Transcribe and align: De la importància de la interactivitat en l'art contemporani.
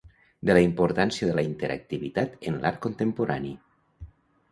De 0.49 0.53
la 0.57 0.61
importància 0.67 1.27
de 1.31 1.35
la 1.39 1.43
interactivitat 1.49 2.39
en 2.53 2.57
l'art 2.65 2.81
contemporani. 2.87 3.53